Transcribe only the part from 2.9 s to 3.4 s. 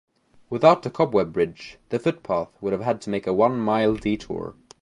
to make a